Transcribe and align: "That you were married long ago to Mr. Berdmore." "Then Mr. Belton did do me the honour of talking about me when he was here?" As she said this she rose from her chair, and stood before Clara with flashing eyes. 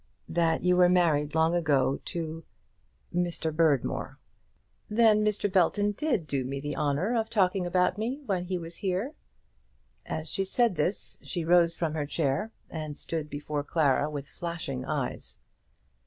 "That 0.27 0.63
you 0.63 0.77
were 0.77 0.89
married 0.89 1.35
long 1.35 1.53
ago 1.53 1.99
to 2.05 2.43
Mr. 3.13 3.55
Berdmore." 3.55 4.17
"Then 4.89 5.23
Mr. 5.23 5.45
Belton 5.51 5.91
did 5.91 6.25
do 6.25 6.43
me 6.43 6.59
the 6.59 6.75
honour 6.75 7.15
of 7.15 7.29
talking 7.29 7.67
about 7.67 7.99
me 7.99 8.23
when 8.25 8.45
he 8.45 8.57
was 8.57 8.77
here?" 8.77 9.13
As 10.03 10.27
she 10.27 10.43
said 10.43 10.73
this 10.75 11.19
she 11.21 11.45
rose 11.45 11.75
from 11.75 11.93
her 11.93 12.07
chair, 12.07 12.51
and 12.67 12.97
stood 12.97 13.29
before 13.29 13.63
Clara 13.63 14.09
with 14.09 14.27
flashing 14.27 14.83
eyes. 14.85 15.37